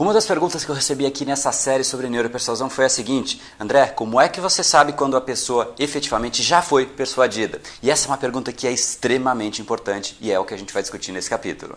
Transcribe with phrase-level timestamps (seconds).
[0.00, 3.86] Uma das perguntas que eu recebi aqui nessa série sobre neuropersuasão foi a seguinte: André,
[3.88, 7.60] como é que você sabe quando a pessoa efetivamente já foi persuadida?
[7.82, 10.72] E essa é uma pergunta que é extremamente importante e é o que a gente
[10.72, 11.76] vai discutir nesse capítulo.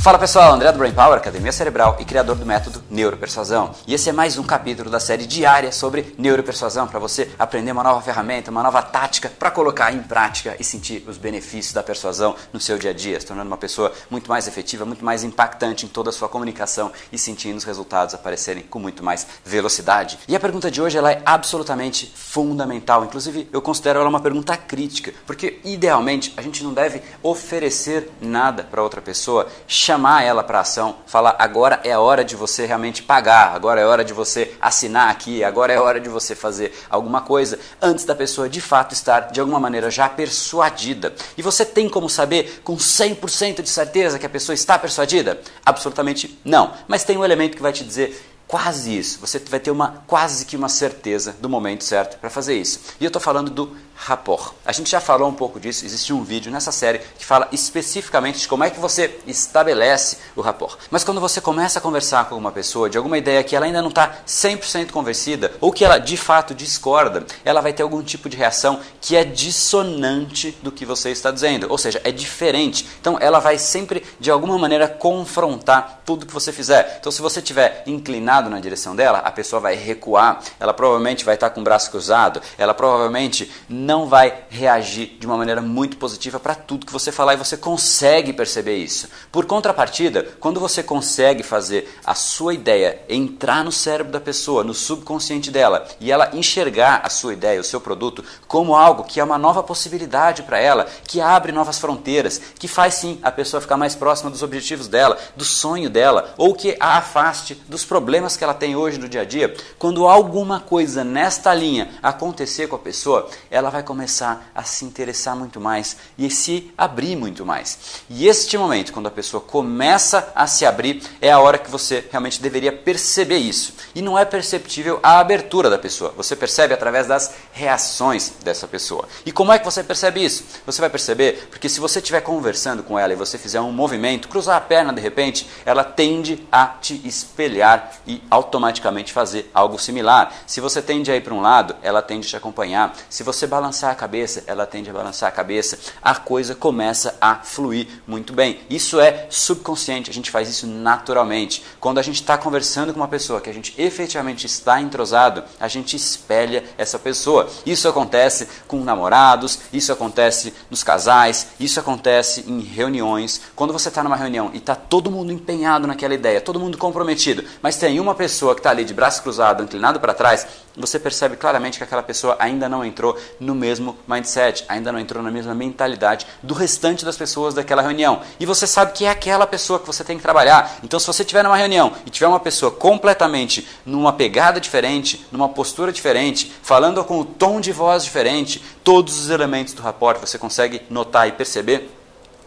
[0.00, 3.74] Fala pessoal, André do Brain Power, Academia Cerebral e criador do método Neuropersuasão.
[3.86, 7.82] E esse é mais um capítulo da série diária sobre neuropersuasão para você aprender uma
[7.82, 12.34] nova ferramenta, uma nova tática para colocar em prática e sentir os benefícios da persuasão
[12.50, 15.84] no seu dia a dia, se tornando uma pessoa muito mais efetiva, muito mais impactante
[15.84, 20.18] em toda a sua comunicação e sentindo os resultados aparecerem com muito mais velocidade.
[20.26, 24.56] E a pergunta de hoje ela é absolutamente fundamental, inclusive eu considero ela uma pergunta
[24.56, 29.46] crítica, porque idealmente a gente não deve oferecer nada para outra pessoa
[29.90, 33.84] chamar ela para ação, falar agora é a hora de você realmente pagar, agora é
[33.84, 38.14] hora de você assinar aqui, agora é hora de você fazer alguma coisa, antes da
[38.14, 41.12] pessoa de fato estar de alguma maneira já persuadida.
[41.36, 45.40] E você tem como saber com 100% de certeza que a pessoa está persuadida?
[45.66, 46.72] Absolutamente não.
[46.86, 49.18] Mas tem um elemento que vai te dizer quase isso.
[49.20, 52.80] Você vai ter uma quase que uma certeza do momento certo para fazer isso.
[53.00, 54.54] E eu estou falando do rapport.
[54.64, 58.40] A gente já falou um pouco disso, existe um vídeo nessa série que fala especificamente
[58.40, 60.78] de como é que você estabelece o rapport.
[60.90, 63.82] Mas quando você começa a conversar com uma pessoa de alguma ideia que ela ainda
[63.82, 68.30] não está 100% convencida ou que ela de fato discorda, ela vai ter algum tipo
[68.30, 72.86] de reação que é dissonante do que você está dizendo, ou seja, é diferente.
[73.00, 76.96] Então ela vai sempre de alguma maneira confrontar tudo que você fizer.
[76.98, 81.34] Então se você estiver inclinado na direção dela, a pessoa vai recuar, ela provavelmente vai
[81.34, 85.96] estar com o braço cruzado, ela provavelmente não não vai reagir de uma maneira muito
[85.96, 89.08] positiva para tudo que você falar e você consegue perceber isso.
[89.32, 94.72] Por contrapartida, quando você consegue fazer a sua ideia entrar no cérebro da pessoa, no
[94.72, 99.24] subconsciente dela, e ela enxergar a sua ideia, o seu produto, como algo que é
[99.24, 103.76] uma nova possibilidade para ela, que abre novas fronteiras, que faz sim a pessoa ficar
[103.76, 108.44] mais próxima dos objetivos dela, do sonho dela, ou que a afaste dos problemas que
[108.44, 112.78] ela tem hoje no dia a dia, quando alguma coisa nesta linha acontecer com a
[112.78, 118.02] pessoa, ela vai vai começar a se interessar muito mais e se abrir muito mais.
[118.10, 122.06] E este momento, quando a pessoa começa a se abrir, é a hora que você
[122.10, 123.74] realmente deveria perceber isso.
[123.94, 126.12] E não é perceptível a abertura da pessoa.
[126.16, 129.08] Você percebe através das reações dessa pessoa.
[129.24, 130.44] E como é que você percebe isso?
[130.66, 134.28] Você vai perceber porque se você estiver conversando com ela e você fizer um movimento,
[134.28, 140.34] cruzar a perna de repente, ela tende a te espelhar e automaticamente fazer algo similar.
[140.46, 142.94] Se você tende a ir para um lado, ela tende a te acompanhar.
[143.08, 147.16] Se você balançar balançar a cabeça, ela tende a balançar a cabeça, a coisa começa
[147.20, 148.60] a fluir muito bem.
[148.68, 151.62] Isso é subconsciente, a gente faz isso naturalmente.
[151.78, 155.68] Quando a gente está conversando com uma pessoa que a gente efetivamente está entrosado, a
[155.68, 157.48] gente espelha essa pessoa.
[157.64, 163.40] Isso acontece com namorados, isso acontece nos casais, isso acontece em reuniões.
[163.54, 167.44] Quando você está numa reunião e está todo mundo empenhado naquela ideia, todo mundo comprometido,
[167.62, 170.44] mas tem uma pessoa que está ali de braço cruzado, inclinado para trás,
[170.76, 175.22] você percebe claramente que aquela pessoa ainda não entrou no mesmo mindset, ainda não entrou
[175.22, 178.20] na mesma mentalidade do restante das pessoas daquela reunião.
[178.38, 180.78] E você sabe que é aquela pessoa que você tem que trabalhar.
[180.82, 185.48] Então, se você estiver numa reunião e tiver uma pessoa completamente numa pegada diferente, numa
[185.48, 190.38] postura diferente, falando com um tom de voz diferente, todos os elementos do rapport você
[190.38, 191.99] consegue notar e perceber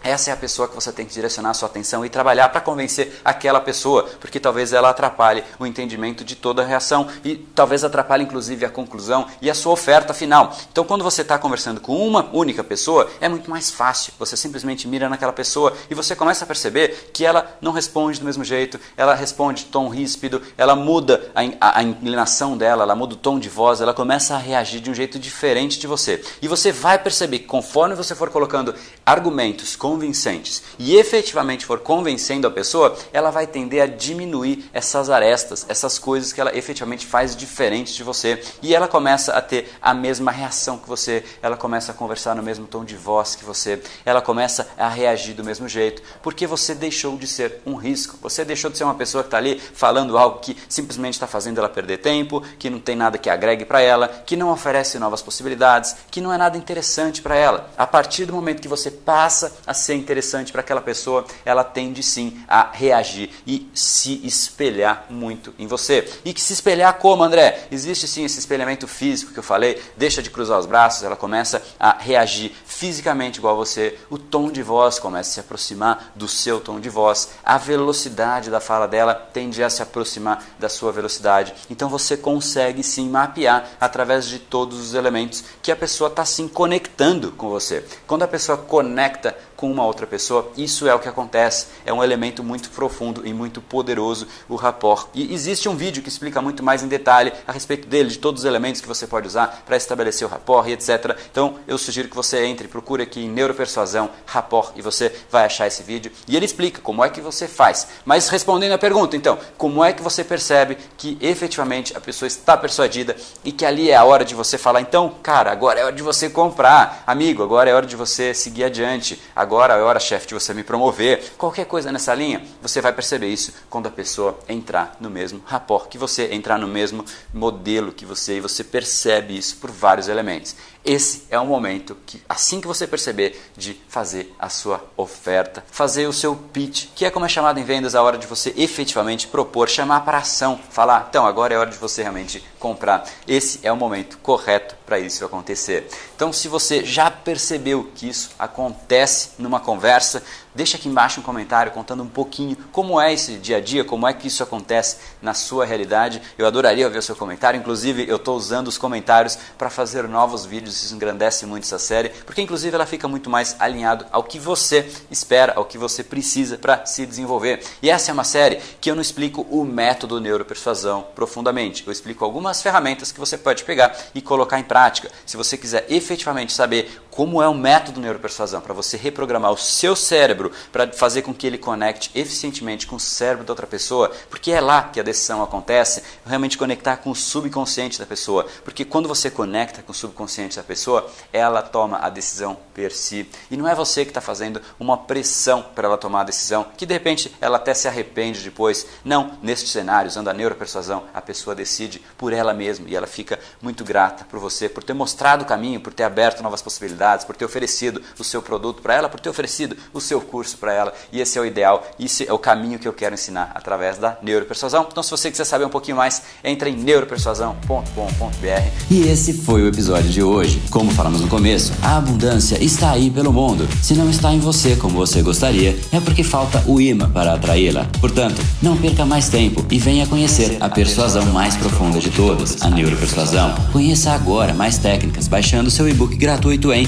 [0.04, 2.60] essa é a pessoa que você tem que direcionar a sua atenção e trabalhar para
[2.60, 7.84] convencer aquela pessoa, porque talvez ela atrapalhe o entendimento de toda a reação e talvez
[7.84, 10.56] atrapalhe inclusive a conclusão e a sua oferta final.
[10.72, 14.14] Então, quando você está conversando com uma única pessoa, é muito mais fácil.
[14.20, 18.26] Você simplesmente mira naquela pessoa e você começa a perceber que ela não responde do
[18.26, 23.18] mesmo jeito, ela responde tom ríspido, ela muda a, a inclinação dela, ela muda o
[23.18, 26.22] tom de voz, ela começa a reagir de um jeito diferente de você.
[26.42, 30.64] E você vai perceber que conforme você for colocando argumentos, com convincentes.
[30.80, 36.34] E efetivamente for convencendo a pessoa, ela vai tender a diminuir essas arestas, essas coisas
[36.34, 38.42] que ela efetivamente faz diferentes de você.
[38.60, 42.42] E ela começa a ter a mesma reação que você, ela começa a conversar no
[42.42, 46.74] mesmo tom de voz que você, ela começa a reagir do mesmo jeito, porque você
[46.74, 50.18] deixou de ser um risco, você deixou de ser uma pessoa que está ali falando
[50.18, 53.80] algo que simplesmente está fazendo ela perder tempo, que não tem nada que agregue para
[53.80, 57.70] ela, que não oferece novas possibilidades, que não é nada interessante para ela.
[57.78, 62.02] A partir do momento que você passa a ser interessante para aquela pessoa, ela tende
[62.02, 66.10] sim a reagir e se espelhar muito em você.
[66.24, 67.68] E que se espelhar como, André?
[67.72, 71.62] Existe sim esse espelhamento físico que eu falei, deixa de cruzar os braços, ela começa
[71.80, 76.28] a reagir fisicamente igual a você, o tom de voz começa a se aproximar do
[76.28, 80.92] seu tom de voz, a velocidade da fala dela tende a se aproximar da sua
[80.92, 81.54] velocidade.
[81.70, 86.48] Então você consegue sim mapear através de todos os elementos que a pessoa está sim
[86.48, 87.86] conectando com você.
[88.08, 91.68] Quando a pessoa conecta com uma outra pessoa, isso é o que acontece.
[91.86, 95.08] É um elemento muito profundo e muito poderoso, o rapport.
[95.14, 98.42] E existe um vídeo que explica muito mais em detalhe a respeito dele, de todos
[98.42, 101.18] os elementos que você pode usar para estabelecer o rapport e etc.
[101.32, 105.66] Então eu sugiro que você entre, procure aqui em Neuropersuasão, rapport, e você vai achar
[105.66, 106.12] esse vídeo.
[106.28, 107.88] E ele explica como é que você faz.
[108.04, 112.58] Mas respondendo a pergunta, então, como é que você percebe que efetivamente a pessoa está
[112.58, 113.16] persuadida
[113.46, 116.04] e que ali é a hora de você falar, então, cara, agora é hora de
[116.04, 120.28] você comprar, amigo, agora é hora de você seguir adiante, agora agora é hora, chefe,
[120.28, 121.34] de você me promover.
[121.38, 125.88] Qualquer coisa nessa linha, você vai perceber isso quando a pessoa entrar no mesmo rapport
[125.88, 130.56] que você, entrar no mesmo modelo que você, e você percebe isso por vários elementos.
[130.86, 136.08] Esse é o momento que, assim que você perceber, de fazer a sua oferta, fazer
[136.08, 139.28] o seu pitch, que é como é chamado em vendas a hora de você efetivamente
[139.28, 143.06] propor, chamar para ação, falar, então agora é hora de você realmente comprar.
[143.26, 145.88] Esse é o momento correto para isso acontecer.
[146.16, 150.22] Então, se você já percebeu que isso acontece numa conversa,
[150.56, 154.08] Deixa aqui embaixo um comentário contando um pouquinho como é esse dia a dia, como
[154.08, 156.22] é que isso acontece na sua realidade.
[156.38, 157.60] Eu adoraria ver o seu comentário.
[157.60, 160.84] Inclusive, eu estou usando os comentários para fazer novos vídeos.
[160.84, 164.88] Isso engrandece muito essa série, porque inclusive ela fica muito mais alinhado ao que você
[165.10, 167.64] espera, ao que você precisa para se desenvolver.
[167.82, 171.84] E essa é uma série que eu não explico o método neuropersuasão profundamente.
[171.86, 175.10] Eu explico algumas ferramentas que você pode pegar e colocar em prática.
[175.26, 179.96] Se você quiser efetivamente saber como é o método neuropersuasão para você reprogramar o seu
[179.96, 184.52] cérebro para fazer com que ele conecte eficientemente com o cérebro da outra pessoa, porque
[184.52, 189.08] é lá que a decisão acontece, realmente conectar com o subconsciente da pessoa, porque quando
[189.08, 193.68] você conecta com o subconsciente da pessoa, ela toma a decisão per si, e não
[193.68, 197.34] é você que está fazendo uma pressão para ela tomar a decisão, que de repente
[197.40, 202.34] ela até se arrepende depois, não, neste cenário, usando a neuropersuasão, a pessoa decide por
[202.34, 205.94] ela mesma, e ela fica muito grata por você, por ter mostrado o caminho, por
[205.94, 209.30] ter aberto novas possibilidades, oportunidades, por ter oferecido o seu produto para ela, por ter
[209.30, 210.94] oferecido o seu curso para ela.
[211.12, 214.18] E esse é o ideal, esse é o caminho que eu quero ensinar através da
[214.22, 214.88] neuropersuasão.
[214.90, 218.72] Então, se você quiser saber um pouquinho mais, entre em neuropersuasão.com.br.
[218.90, 220.62] E esse foi o episódio de hoje.
[220.70, 223.68] Como falamos no começo, a abundância está aí pelo mundo.
[223.82, 227.86] Se não está em você como você gostaria, é porque falta o imã para atraí-la.
[228.00, 232.70] Portanto, não perca mais tempo e venha conhecer a persuasão mais profunda de todas, a
[232.70, 233.54] neuropersuasão.
[233.72, 236.88] Conheça agora mais técnicas baixando seu e-book gratuito em